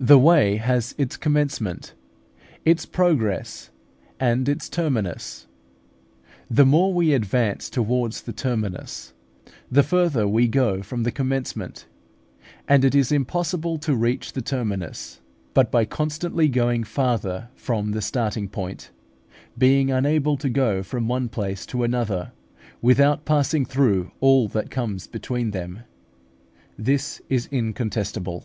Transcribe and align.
The 0.00 0.18
way 0.18 0.56
has 0.58 0.94
its 0.98 1.16
commencement, 1.16 1.94
its 2.62 2.84
progress, 2.84 3.70
and 4.20 4.50
its 4.50 4.68
terminus. 4.68 5.46
The 6.50 6.66
more 6.66 6.92
we 6.92 7.14
advance 7.14 7.70
towards 7.70 8.20
the 8.20 8.32
terminus, 8.34 9.14
the 9.72 9.82
farther 9.82 10.28
we 10.28 10.46
go 10.46 10.82
from 10.82 11.04
the 11.04 11.10
commencement; 11.10 11.86
and 12.68 12.84
it 12.84 12.94
is 12.94 13.12
impossible 13.12 13.78
to 13.78 13.96
reach 13.96 14.34
the 14.34 14.42
terminus 14.42 15.22
but 15.54 15.70
by 15.72 15.86
constantly 15.86 16.48
going 16.48 16.84
farther 16.84 17.48
from 17.54 17.92
the 17.92 18.02
starting 18.02 18.46
point, 18.46 18.90
being 19.56 19.90
unable 19.90 20.36
to 20.36 20.50
go 20.50 20.82
from 20.82 21.08
one 21.08 21.30
place 21.30 21.64
to 21.64 21.82
another 21.82 22.32
without 22.82 23.24
passing 23.24 23.64
through 23.64 24.10
all 24.20 24.48
that 24.48 24.70
comes 24.70 25.06
between 25.06 25.52
them: 25.52 25.78
this 26.76 27.22
is 27.30 27.46
incontestable. 27.50 28.44